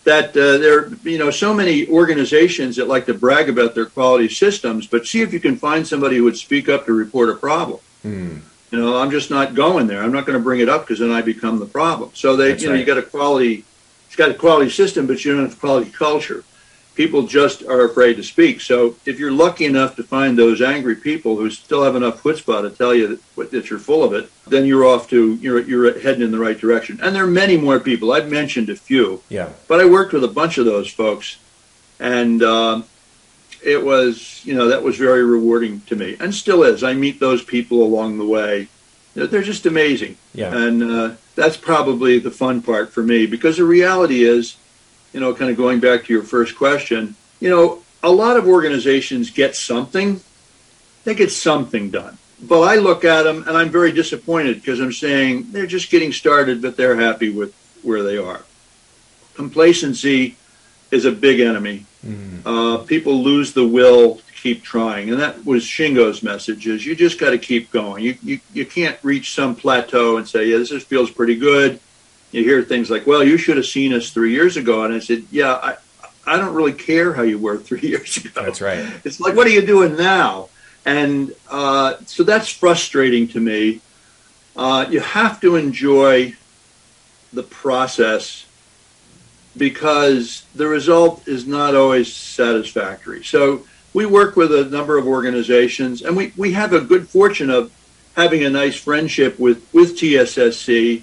[0.05, 4.29] That uh, there, you know, so many organizations that like to brag about their quality
[4.29, 7.35] systems, but see if you can find somebody who would speak up to report a
[7.35, 7.81] problem.
[8.03, 8.39] Hmm.
[8.71, 10.03] You know, I'm just not going there.
[10.03, 12.11] I'm not going to bring it up because then I become the problem.
[12.15, 13.65] So they, That's you know, you got a quality,
[14.07, 16.45] it's got a quality system, but you don't have a quality culture.
[16.95, 18.61] People just are afraid to speak.
[18.61, 22.63] So if you're lucky enough to find those angry people who still have enough chutzpah
[22.63, 25.99] to tell you that, that you're full of it, then you're off to you're you're
[26.01, 26.99] heading in the right direction.
[27.03, 28.13] And there are many more people.
[28.13, 29.51] I've mentioned a few, Yeah.
[29.69, 31.39] but I worked with a bunch of those folks,
[31.99, 32.85] and um,
[33.63, 36.83] it was you know that was very rewarding to me, and still is.
[36.83, 38.69] I meet those people along the way.
[39.15, 40.55] They're just amazing, Yeah.
[40.57, 44.57] and uh, that's probably the fun part for me because the reality is,
[45.13, 48.47] you know, kind of going back to your first question, you know, a lot of
[48.47, 50.21] organizations get something,
[51.05, 52.19] they get something done.
[52.43, 56.13] But I look at them and I'm very disappointed because I'm saying they're just getting
[56.13, 58.43] started, but they're happy with where they are.
[59.35, 60.37] Complacency
[60.91, 61.87] is a big enemy.
[62.03, 62.47] Hmm.
[62.47, 66.97] Uh, people lose the will to keep trying, and that was Shingo's message: is you
[66.97, 68.03] just got to keep going.
[68.03, 71.79] You, you you can't reach some plateau and say, "Yeah, this just feels pretty good."
[72.33, 74.99] You hear things like, "Well, you should have seen us three years ago," and I
[75.01, 75.77] said, "Yeah, I
[76.27, 78.43] I don't really care how you were three years ago.
[78.43, 78.87] That's right.
[79.05, 80.49] It's like, what are you doing now?"
[80.85, 83.81] And uh, so that's frustrating to me.
[84.57, 86.35] Uh, you have to enjoy
[87.33, 88.47] the process
[89.57, 93.23] because the result is not always satisfactory.
[93.25, 97.51] So we work with a number of organizations, and we, we have a good fortune
[97.51, 97.73] of
[98.17, 101.03] having a nice friendship with, with TSSC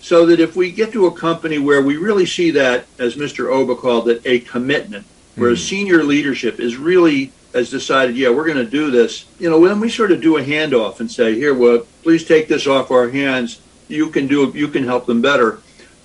[0.00, 3.52] so that if we get to a company where we really see that, as Mr.
[3.52, 5.58] Oba called it, a commitment, where mm.
[5.58, 9.80] senior leadership is really has decided, yeah, we're going to do this, you know, then
[9.80, 13.08] we sort of do a handoff and say, here, well, please take this off our
[13.08, 13.60] hands.
[13.88, 15.58] You can do, you can help them better.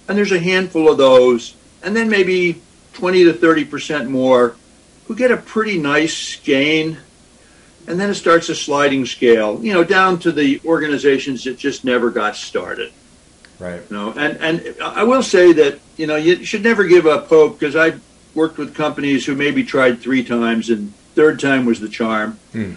[0.08, 2.62] And there's a handful of those, and then maybe
[2.94, 4.56] 20 to 30 percent more
[5.08, 6.98] who get a pretty nice gain
[7.88, 11.86] and then it starts a sliding scale, you know, down to the organizations that just
[11.86, 12.92] never got started.
[13.60, 13.82] Right.
[13.89, 17.28] You know, and and I will say that you know you should never give up
[17.28, 18.00] hope because I
[18.34, 22.38] worked with companies who maybe tried three times and third time was the charm.
[22.52, 22.74] Hmm.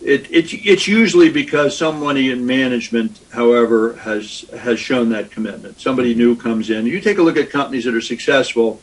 [0.00, 5.80] It, it, it's usually because somebody in management, however, has has shown that commitment.
[5.80, 6.86] Somebody new comes in.
[6.86, 8.80] You take a look at companies that are successful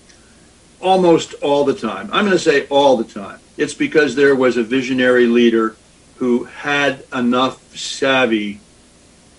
[0.79, 2.09] almost all the time.
[2.13, 3.39] I'm going to say all the time.
[3.57, 5.75] It's because there was a visionary leader
[6.15, 8.61] who had enough savvy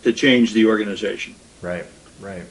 [0.03, 1.35] to change the organization.
[1.63, 1.85] Right,
[2.21, 2.43] right.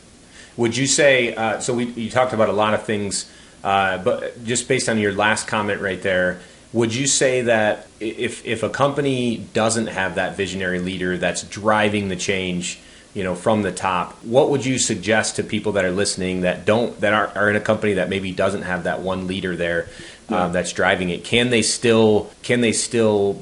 [0.57, 3.31] Would you say, uh, so we, you talked about a lot of things,
[3.63, 6.39] uh, but just based on your last comment right there,
[6.73, 12.09] would you say that if, if a company doesn't have that visionary leader that's driving
[12.09, 12.79] the change,
[13.13, 16.65] you know from the top what would you suggest to people that are listening that
[16.65, 19.87] don't that are, are in a company that maybe doesn't have that one leader there
[20.29, 23.41] um, that's driving it can they still can they still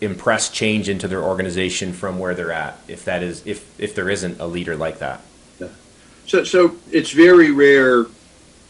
[0.00, 4.10] impress change into their organization from where they're at if that is if if there
[4.10, 5.20] isn't a leader like that
[5.58, 5.68] yeah.
[6.26, 8.06] so so it's very rare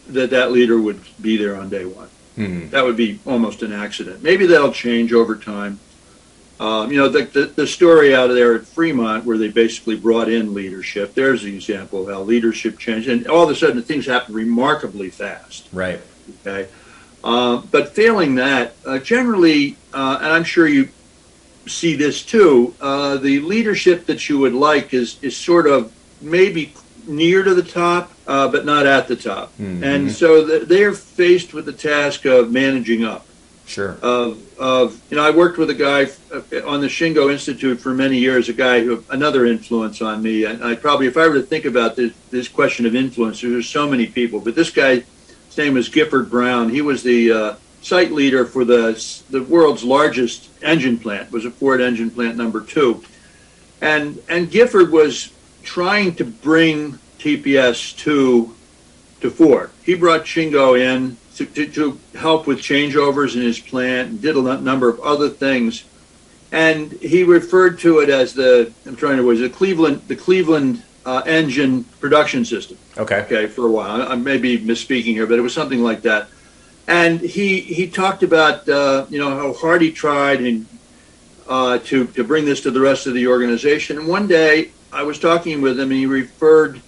[0.07, 2.69] that that leader would be there on day one mm-hmm.
[2.69, 5.79] that would be almost an accident maybe that'll change over time
[6.61, 9.95] um, you know, the, the, the, story out of there at Fremont where they basically
[9.95, 13.09] brought in leadership, there's an example of how leadership changed.
[13.09, 15.67] And all of a sudden, things happen remarkably fast.
[15.73, 15.99] Right.
[16.45, 16.69] Okay.
[17.23, 20.89] Uh, but failing that, uh, generally, uh, and I'm sure you
[21.67, 26.73] see this too, uh, the leadership that you would like is, is sort of maybe
[27.07, 29.49] near to the top, uh, but not at the top.
[29.57, 29.83] Mm-hmm.
[29.83, 33.25] And so they're faced with the task of managing up.
[33.65, 33.97] Sure.
[34.01, 36.01] Of, of you know, I worked with a guy
[36.65, 38.49] on the Shingo Institute for many years.
[38.49, 40.43] A guy who another influence on me.
[40.43, 43.69] And I probably, if I were to think about this this question of influence, there's
[43.69, 44.41] so many people.
[44.41, 45.03] But this guy,
[45.47, 46.69] his name was Gifford Brown.
[46.69, 51.31] He was the uh, site leader for the the world's largest engine plant.
[51.31, 53.03] Was a Ford engine plant number two,
[53.81, 55.31] and and Gifford was
[55.63, 58.55] trying to bring TPS to
[59.21, 59.69] to Ford.
[59.83, 64.35] He brought Shingo in to, to, to help with changeovers in his plant and did
[64.35, 65.85] a number of other things.
[66.51, 70.83] And he referred to it as the I'm trying to was the Cleveland the Cleveland
[71.05, 72.77] uh, engine production system.
[72.97, 73.21] Okay.
[73.21, 74.01] Okay, for a while.
[74.01, 76.27] I may be misspeaking here, but it was something like that.
[76.87, 80.65] And he he talked about uh, you know how hard he tried and
[81.47, 83.97] uh, to to bring this to the rest of the organization.
[83.97, 86.81] And one day I was talking with him, and he referred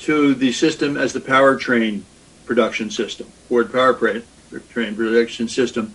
[0.00, 2.02] to the system as the powertrain
[2.46, 4.22] production system, Ford powertrain
[4.96, 5.94] production system.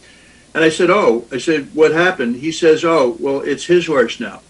[0.53, 4.19] And I said, "Oh," I said, "What happened?" He says, "Oh, well, it's his horse
[4.19, 4.41] now."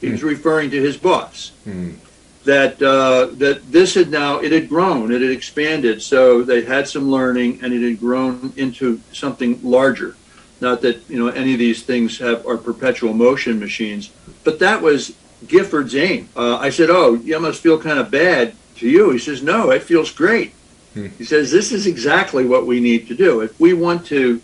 [0.00, 0.24] He was mm.
[0.24, 1.52] referring to his boss.
[1.66, 1.96] Mm.
[2.44, 6.86] That uh, that this had now it had grown, it had expanded, so they had
[6.86, 10.14] some learning, and it had grown into something larger.
[10.60, 14.10] Not that you know any of these things have are perpetual motion machines,
[14.44, 15.14] but that was
[15.46, 16.28] Gifford's aim.
[16.36, 19.70] Uh, I said, "Oh, you must feel kind of bad to you." He says, "No,
[19.70, 20.52] it feels great."
[20.94, 21.08] Hmm.
[21.18, 24.40] He says this is exactly what we need to do if we want to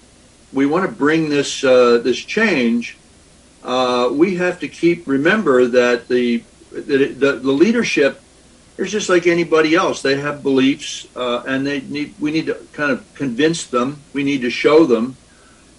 [0.53, 2.97] we want to bring this uh, this change.
[3.63, 8.21] Uh, we have to keep remember that the the, the, the leadership
[8.79, 10.03] is just like anybody else.
[10.03, 14.01] They have beliefs, uh, and they need we need to kind of convince them.
[14.13, 15.17] We need to show them.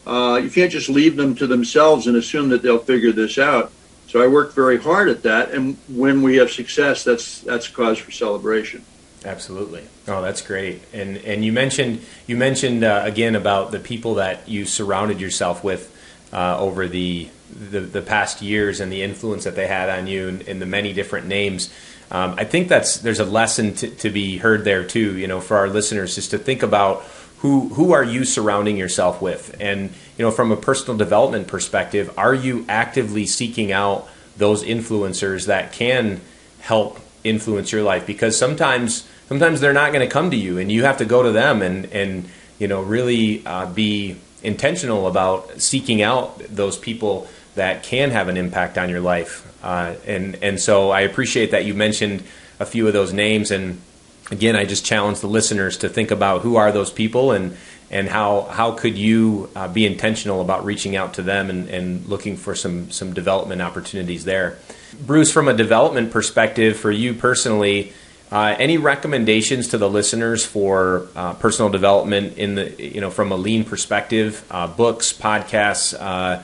[0.06, 3.72] Uh, you can't just leave them to themselves and assume that they'll figure this out.
[4.08, 7.98] So I work very hard at that, and when we have success, that's that's cause
[7.98, 8.84] for celebration.
[9.24, 9.84] Absolutely.
[10.08, 10.82] Oh, that's great.
[10.94, 15.64] And and you mentioned you mentioned uh, again about the people that you surrounded yourself
[15.64, 15.96] with
[16.34, 20.42] uh, over the, the, the past years and the influence that they had on you
[20.48, 21.74] and, the many different names.
[22.10, 25.18] Um, I think that's there's a lesson to, to be heard there too.
[25.18, 27.04] You know, for our listeners, just to think about
[27.40, 32.14] who who are you surrounding yourself with, and you know, from a personal development perspective,
[32.18, 36.22] are you actively seeking out those influencers that can
[36.60, 38.06] help influence your life?
[38.06, 41.24] Because sometimes sometimes they're not going to come to you, and you have to go
[41.24, 47.28] to them and and you know really uh, be intentional about seeking out those people
[47.56, 49.48] that can have an impact on your life.
[49.64, 52.24] Uh, and and so I appreciate that you mentioned
[52.60, 53.52] a few of those names.
[53.52, 53.82] And
[54.30, 57.58] again, I just challenge the listeners to think about who are those people and
[57.92, 62.06] and how how could you uh, be intentional about reaching out to them and, and
[62.08, 64.58] looking for some some development opportunities there.
[65.06, 67.94] Bruce, from a development perspective, for you personally,
[68.32, 73.32] uh, any recommendations to the listeners for uh, personal development in the you know from
[73.32, 74.46] a lean perspective?
[74.50, 76.42] Uh, books, podcasts, uh,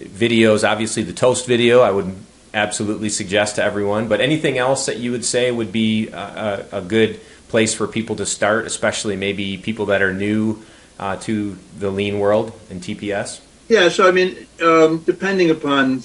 [0.00, 0.68] videos.
[0.68, 2.14] Obviously, the toast video I would
[2.54, 4.08] absolutely suggest to everyone.
[4.08, 8.16] But anything else that you would say would be a, a, good place for people
[8.16, 10.62] to start, especially maybe people that are new
[10.98, 13.40] uh, to the lean world and TPS?
[13.68, 16.02] Yeah, so I mean, um, depending upon,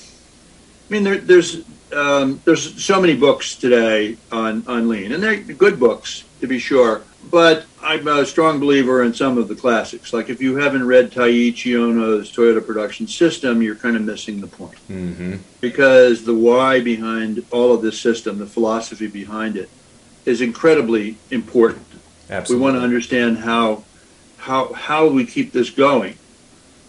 [0.90, 5.38] I mean, there, there's um, there's so many books today on on lean, and they're
[5.38, 7.02] good books to be sure.
[7.30, 10.14] But I'm a strong believer in some of the classics.
[10.14, 14.48] Like if you haven't read Taiichi Ohno's Toyota Production System, you're kind of missing the
[14.48, 14.80] point.
[14.90, 15.36] Mm-hmm.
[15.62, 19.70] Because the why behind all of this system, the philosophy behind it,
[20.26, 21.86] is incredibly important.
[22.30, 22.56] Absolutely.
[22.56, 23.84] We want to understand how
[24.38, 26.18] how how we keep this going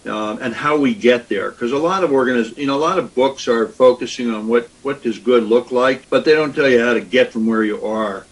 [0.05, 1.51] um, and how we get there.
[1.51, 4.69] Because a lot of organiz- you know, a lot of books are focusing on what
[4.83, 7.63] what does good look like, but they don't tell you how to get from where
[7.63, 8.25] you are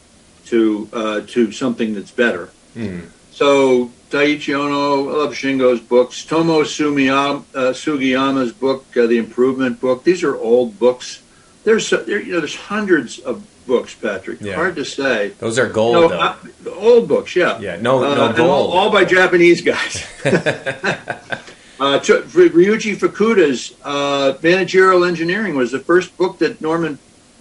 [0.45, 2.49] to uh, to something that's better.
[2.75, 3.10] Mm.
[3.31, 6.23] So Taiichi Ohno, I love Shingo's books.
[6.23, 10.03] Tomo Sumiyama, uh, Sugiyama's book, uh, The Improvement Book.
[10.03, 11.21] These are old books.
[11.63, 14.39] There's there, you know there's hundreds of books, Patrick.
[14.41, 14.55] Yeah.
[14.55, 15.29] Hard to say.
[15.39, 16.19] Those are gold, No, though.
[16.19, 16.36] uh,
[16.75, 17.60] old books, yeah.
[17.60, 20.05] yeah, no, Uh, no and all, all by Japanese guys.
[20.25, 26.99] uh, Ryuichi Fukuda's uh, Managerial Engineering was the first book that Norman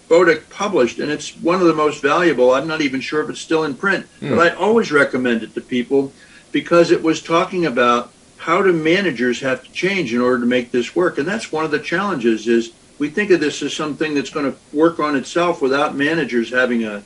[0.08, 2.52] Bodek published, and it's one of the most valuable.
[2.52, 4.30] I'm not even sure if it's still in print, Hmm.
[4.36, 6.12] but I always recommend it to people
[6.52, 10.70] because it was talking about how do managers have to change in order to make
[10.70, 12.46] this work, and that's one of the challenges.
[12.46, 16.50] Is we think of this as something that's going to work on itself without managers
[16.50, 17.02] having a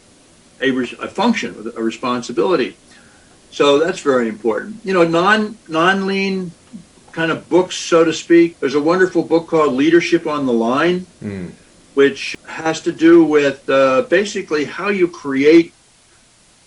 [0.60, 2.76] a, a function, a responsibility.
[3.52, 4.76] So that's very important.
[4.84, 6.50] You know, non non lean
[7.12, 8.58] kind of books, so to speak.
[8.60, 11.52] There's a wonderful book called Leadership on the Line, Mm.
[11.98, 15.74] Which has to do with uh, basically how you create,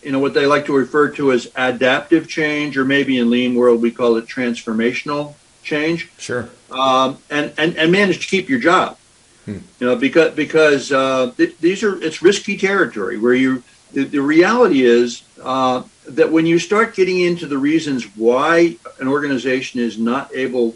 [0.03, 3.55] you know, what they like to refer to as adaptive change, or maybe in lean
[3.55, 6.49] world we call it transformational change Sure.
[6.69, 8.97] um, and, and and manage to keep your job.
[9.45, 9.59] Hmm.
[9.79, 13.63] You know, because because uh, th- these are it's risky territory where you
[13.93, 19.07] the, the reality is uh, that when you start getting into the reasons why an
[19.07, 20.75] organization is not able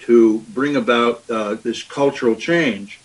[0.00, 3.00] to bring about uh, this cultural change,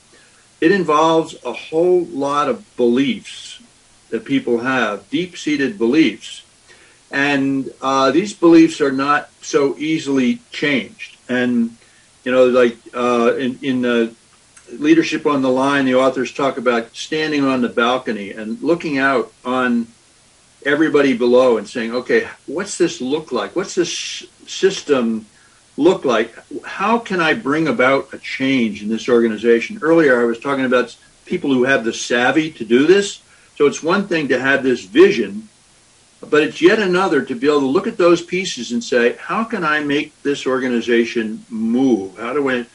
[0.61, 3.61] it involves a whole lot of beliefs
[4.09, 6.43] that people have, deep-seated beliefs,
[7.11, 11.17] and uh, these beliefs are not so easily changed.
[11.27, 11.75] And
[12.23, 14.11] you know, like uh, in in uh,
[14.73, 19.31] leadership on the line, the authors talk about standing on the balcony and looking out
[19.45, 19.87] on
[20.65, 23.55] everybody below and saying, "Okay, what's this look like?
[23.55, 25.25] What's this system
[25.79, 26.29] look like?
[26.63, 30.95] How can I bring about a change in this organization?" Earlier, I was talking about
[31.25, 33.21] people who have the savvy to do this.
[33.57, 35.49] So it's one thing to have this vision,
[36.21, 39.43] but it's yet another to be able to look at those pieces and say, "How
[39.43, 42.17] can I make this organization move?
[42.17, 42.65] How do I?"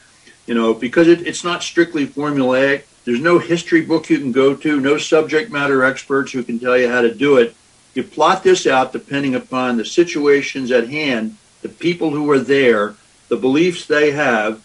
[0.47, 2.83] you know, because it, it's not strictly formulaic.
[3.03, 6.77] There's no history book you can go to, no subject matter experts who can tell
[6.77, 7.55] you how to do it.
[7.93, 12.93] You plot this out depending upon the situations at hand, the people who are there,
[13.27, 14.63] the beliefs they have,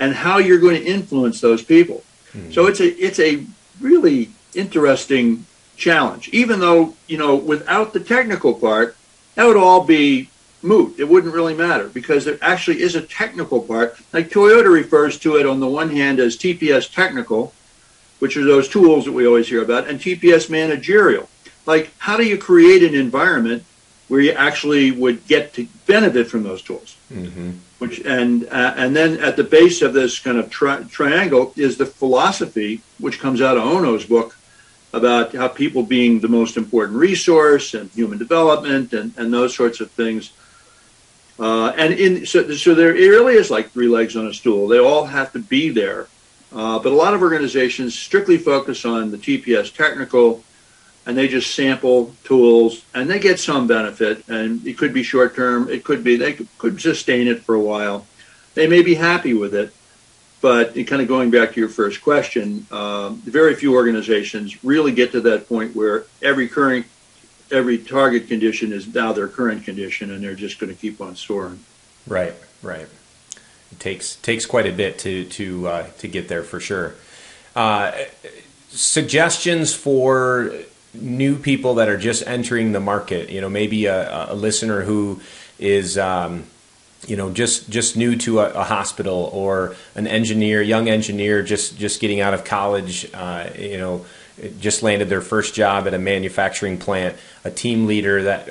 [0.00, 2.02] and how you're going to influence those people.
[2.32, 2.50] Hmm.
[2.50, 3.44] So it's a it's a
[3.78, 5.44] really interesting
[5.76, 6.30] challenge.
[6.30, 8.96] Even though you know, without the technical part,
[9.34, 10.30] that would all be
[10.62, 10.98] moot.
[10.98, 13.98] It wouldn't really matter because there actually is a technical part.
[14.14, 17.52] Like Toyota refers to it on the one hand as TPS technical,
[18.18, 21.28] which are those tools that we always hear about, and TPS managerial.
[21.66, 23.64] Like, how do you create an environment
[24.08, 26.96] where you actually would get to benefit from those tools?
[27.12, 27.52] Mm-hmm.
[27.78, 31.76] Which and uh, and then at the base of this kind of tri- triangle is
[31.76, 34.36] the philosophy, which comes out of Ohno's book
[34.92, 39.80] about how people being the most important resource and human development and, and those sorts
[39.80, 40.32] of things.
[41.38, 44.68] Uh, and in so, so there it really is like three legs on a stool.
[44.68, 46.06] They all have to be there.
[46.52, 50.44] Uh, but a lot of organizations strictly focus on the TPS technical,
[51.06, 54.26] and they just sample tools, and they get some benefit.
[54.28, 55.68] And it could be short term.
[55.68, 58.06] It could be they could, sustain it for a while.
[58.54, 59.72] They may be happy with it,
[60.40, 65.12] but kind of going back to your first question, um, very few organizations really get
[65.12, 66.86] to that point where every current
[67.50, 71.14] every target condition is now their current condition, and they're just going to keep on
[71.16, 71.60] soaring.
[72.06, 72.86] Right, right.
[73.72, 76.94] It takes takes quite a bit to to uh, to get there for sure.
[77.54, 77.92] Uh,
[78.68, 80.52] suggestions for
[80.94, 83.30] new people that are just entering the market.
[83.30, 85.20] You know, maybe a, a listener who
[85.58, 86.44] is um,
[87.06, 91.78] you know just just new to a, a, hospital or an engineer, young engineer just
[91.78, 94.04] just getting out of college, uh, you know
[94.58, 98.48] just landed their first job at a manufacturing plant, a team leader that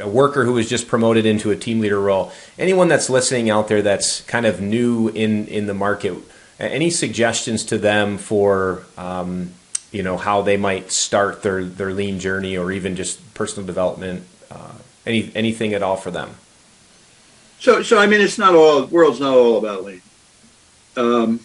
[0.00, 2.32] a worker who was just promoted into a team leader role.
[2.58, 6.16] Anyone that's listening out there that's kind of new in in the market,
[6.58, 9.52] any suggestions to them for um,
[9.96, 14.24] you know how they might start their their lean journey or even just personal development,
[14.50, 14.74] uh,
[15.06, 16.36] any anything at all for them?
[17.58, 20.02] So so I mean, it's not all world's not all about lean.
[20.96, 21.40] Um,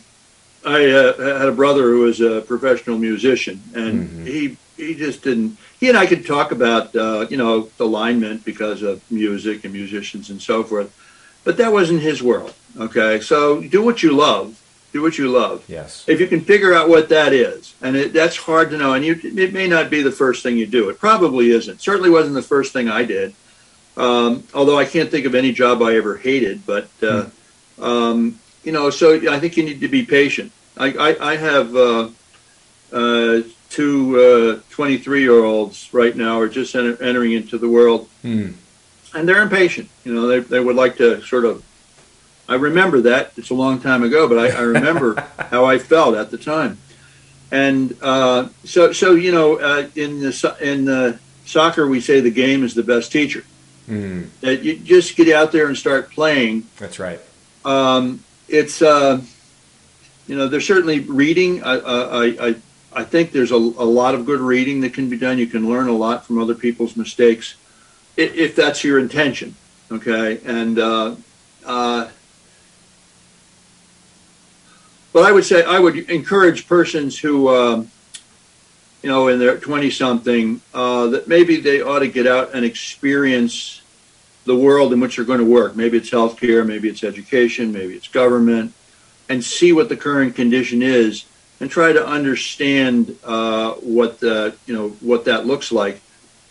[0.66, 4.26] I uh, had a brother who was a professional musician, and mm-hmm.
[4.26, 5.58] he he just didn't.
[5.80, 10.30] He and I could talk about uh, you know alignment because of music and musicians
[10.30, 10.94] and so forth,
[11.46, 12.54] but that wasn't his world.
[12.78, 14.58] Okay, so do what you love.
[14.94, 15.64] Do what you love.
[15.70, 16.04] Yes.
[16.08, 19.06] If you can figure out what that is, and it, that's hard to know, and
[19.06, 20.90] you, it may not be the first thing you do.
[20.90, 21.80] It probably isn't.
[21.82, 23.34] Certainly wasn't the first thing I did.
[23.98, 27.28] Um, although I can't think of any job I ever hated, but uh,
[27.78, 27.84] mm.
[27.84, 30.52] um, you know, so I think you need to be patient.
[30.78, 32.10] I, I, I have uh,
[32.92, 38.10] uh, two 23 uh, year olds right now are just enter, entering into the world,
[38.24, 38.54] mm.
[39.14, 39.90] and they're impatient.
[40.04, 41.64] You know, they, they would like to sort of.
[42.52, 46.16] I remember that it's a long time ago, but I, I remember how I felt
[46.16, 46.80] at the time,
[47.50, 52.30] and uh, so so you know uh, in the in the soccer we say the
[52.30, 53.46] game is the best teacher.
[53.88, 54.28] Mm.
[54.42, 56.68] That you just get out there and start playing.
[56.78, 57.22] That's right.
[57.64, 59.22] Um, it's uh,
[60.28, 61.64] you know there's certainly reading.
[61.64, 62.56] I I I,
[62.92, 65.38] I think there's a, a lot of good reading that can be done.
[65.38, 67.56] You can learn a lot from other people's mistakes,
[68.18, 69.56] if, if that's your intention.
[69.90, 71.16] Okay, and uh,
[71.66, 72.10] uh,
[75.14, 77.50] but I would say I would encourage persons who.
[77.50, 77.92] Um,
[79.02, 82.64] you know, in their 20 something, uh, that maybe they ought to get out and
[82.64, 83.82] experience
[84.46, 85.76] the world in which you're going to work.
[85.76, 88.74] Maybe it's healthcare, maybe it's education, maybe it's government,
[89.30, 91.26] and see what the current condition is,
[91.60, 96.02] and try to understand uh, what the you know what that looks like.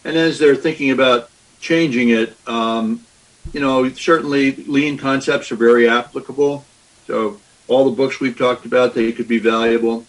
[0.04, 1.30] And as they're thinking about
[1.60, 3.04] changing it, um,
[3.52, 6.64] you know, certainly lean concepts are very applicable.
[7.06, 7.40] So
[7.70, 10.04] all the books we've talked about, they could be valuable.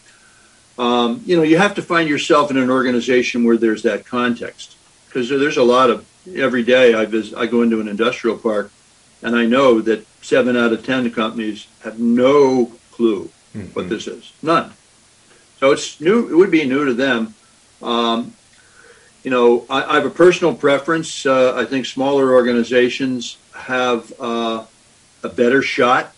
[0.78, 4.76] Um, you know, you have to find yourself in an organization where there's that context
[5.08, 8.72] because there's a lot of every day I visit, I go into an industrial park,
[9.22, 13.68] and I know that seven out of ten companies have no clue mm-hmm.
[13.74, 14.74] what this is, none.
[15.60, 16.28] So it's new.
[16.30, 17.36] It would be new to them.
[17.84, 18.34] Um,
[19.24, 21.26] you know, I, I, have a personal preference.
[21.26, 24.66] Uh, I think smaller organizations have uh,
[25.24, 26.14] a better shot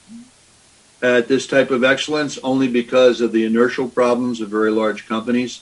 [1.03, 5.61] at this type of excellence, only because of the inertial problems of very large companies.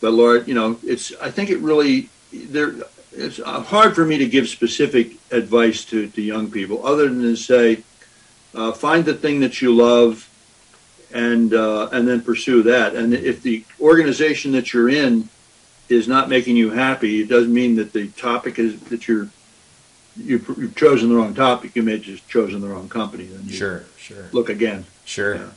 [0.00, 1.12] But Lord, you know, it's.
[1.20, 2.74] I think it really there
[3.14, 7.22] it's uh, hard for me to give specific advice to, to young people other than
[7.22, 7.82] to say,
[8.54, 10.28] uh, find the thing that you love
[11.12, 12.94] and uh, and then pursue that.
[12.94, 15.28] And if the organization that you're in
[15.88, 19.28] is not making you happy, it doesn't mean that the topic is that you're
[20.16, 21.74] you've, you've chosen the wrong topic.
[21.74, 23.24] You may have just chosen the wrong company.
[23.24, 24.28] Then sure, sure.
[24.32, 24.84] Look again.
[25.04, 25.36] Sure.
[25.36, 25.48] Yeah.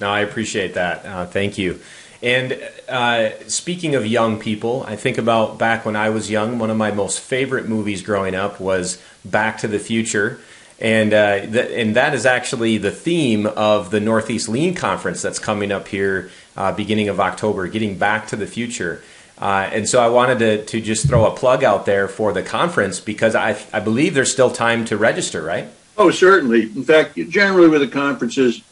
[0.00, 1.04] No, I appreciate that.
[1.04, 1.80] Uh, thank you.
[2.22, 6.58] And uh, speaking of young people, I think about back when I was young.
[6.58, 10.40] One of my most favorite movies growing up was Back to the Future,
[10.80, 15.38] and uh, th- and that is actually the theme of the Northeast Lean Conference that's
[15.38, 17.68] coming up here uh, beginning of October.
[17.68, 19.02] Getting back to the future.
[19.38, 22.42] Uh, and so I wanted to, to just throw a plug out there for the
[22.42, 25.68] conference because I, I believe there's still time to register, right?
[25.96, 26.62] Oh, certainly.
[26.62, 28.62] In fact, generally with the conferences,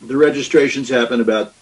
[0.00, 1.52] the registrations happen about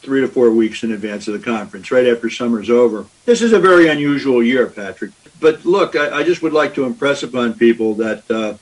[0.00, 3.06] three to four weeks in advance of the conference, right after summer's over.
[3.24, 5.12] This is a very unusual year, Patrick.
[5.40, 8.54] But look, I, I just would like to impress upon people that, uh,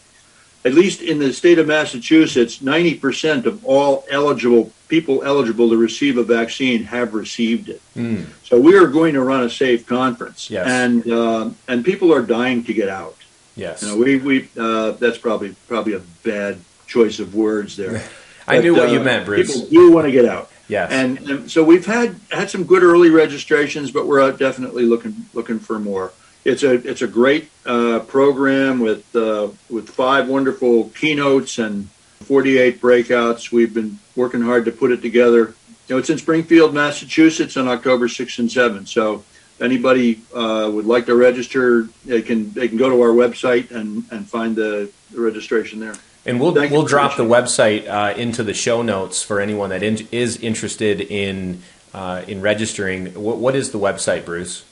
[0.64, 6.18] at least in the state of Massachusetts, 90% of all eligible people eligible to receive
[6.18, 7.80] a vaccine have received it.
[7.96, 8.26] Mm.
[8.44, 10.66] So we are going to run a safe conference, yes.
[10.66, 13.16] and uh, and people are dying to get out.
[13.56, 18.02] Yes, you know, we we uh, that's probably probably a bad choice of words there.
[18.46, 19.52] I but, knew what you uh, meant, Bruce.
[19.52, 20.50] People do want to get out.
[20.66, 20.92] Yes.
[20.92, 25.58] And, and, so we've had had some good early registrations, but we're definitely looking looking
[25.58, 26.12] for more.
[26.44, 32.80] It's a it's a great uh, program with uh, with five wonderful keynotes and 48
[32.80, 33.52] breakouts.
[33.52, 35.54] We've been working hard to put it together.
[35.88, 38.88] You know, it's in Springfield, Massachusetts, on October 6th and 7th.
[38.88, 39.24] So
[39.60, 44.04] anybody uh, would like to register, they can they can go to our website and
[44.10, 45.94] and find the, the registration there.
[46.26, 49.82] And we'll Thank we'll drop the website uh, into the show notes for anyone that
[49.82, 51.62] in, is interested in
[51.94, 53.14] uh, in registering.
[53.14, 54.64] What, what is the website, Bruce?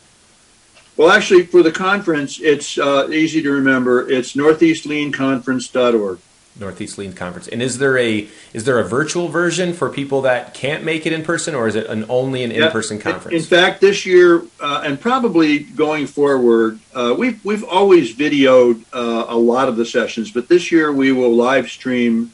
[0.98, 4.10] Well, actually, for the conference, it's uh, easy to remember.
[4.10, 6.18] It's northeastleanconference.org.
[6.58, 7.46] Northeast Lean Conference.
[7.46, 11.12] And is there a is there a virtual version for people that can't make it
[11.12, 13.32] in person, or is it an only an in person conference?
[13.32, 19.26] In fact, this year uh, and probably going forward, uh, we've we've always videoed uh,
[19.28, 22.32] a lot of the sessions, but this year we will live stream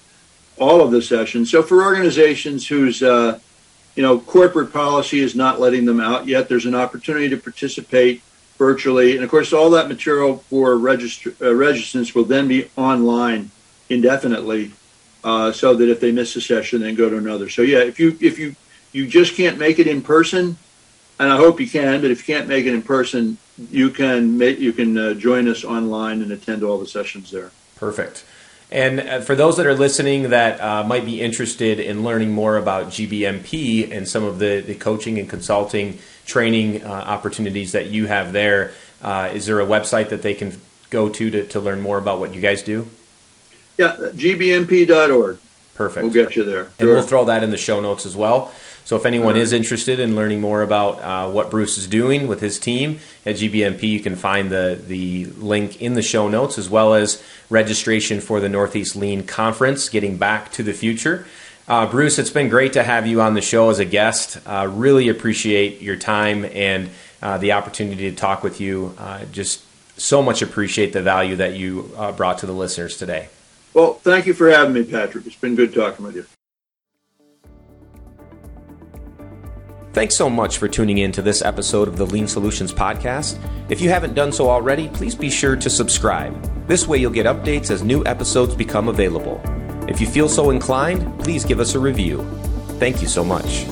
[0.58, 1.50] all of the sessions.
[1.50, 3.40] So for organizations whose uh,
[3.94, 8.22] you know corporate policy is not letting them out yet, there's an opportunity to participate
[8.58, 13.50] virtually, and of course, all that material for register, uh, registrants will then be online
[13.88, 14.72] indefinitely,
[15.22, 17.48] uh, so that if they miss a session, then go to another.
[17.48, 18.54] So yeah, if you if you
[18.92, 20.56] you just can't make it in person,
[21.18, 23.38] and I hope you can, but if you can't make it in person,
[23.70, 27.50] you can make you can uh, join us online and attend all the sessions there.
[27.76, 28.24] Perfect.
[28.70, 32.56] And uh, for those that are listening that uh, might be interested in learning more
[32.56, 38.06] about GBMP and some of the, the coaching and consulting training uh, opportunities that you
[38.06, 38.72] have there,
[39.02, 40.60] uh, is there a website that they can
[40.90, 42.88] go to, to to learn more about what you guys do?
[43.76, 45.38] Yeah, gbmp.org.
[45.74, 46.04] Perfect.
[46.04, 46.64] We'll get you there.
[46.64, 46.94] And sure.
[46.94, 48.52] we'll throw that in the show notes as well.
[48.84, 49.42] So if anyone right.
[49.42, 53.36] is interested in learning more about uh, what Bruce is doing with his team at
[53.36, 58.20] GBMP, you can find the the link in the show notes as well as registration
[58.20, 61.26] for the Northeast Lean Conference, Getting Back to the Future.
[61.66, 64.38] Uh, Bruce, it's been great to have you on the show as a guest.
[64.46, 66.90] Uh, really appreciate your time and
[67.22, 68.94] uh, the opportunity to talk with you.
[68.98, 69.64] Uh, just
[69.98, 73.28] so much appreciate the value that you uh, brought to the listeners today.
[73.72, 75.26] Well, thank you for having me, Patrick.
[75.26, 76.26] It's been good talking with you.
[79.94, 83.38] Thanks so much for tuning in to this episode of the Lean Solutions Podcast.
[83.70, 86.68] If you haven't done so already, please be sure to subscribe.
[86.68, 89.40] This way, you'll get updates as new episodes become available.
[89.86, 92.22] If you feel so inclined, please give us a review.
[92.78, 93.66] Thank you so much.